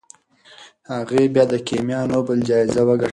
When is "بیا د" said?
1.33-1.53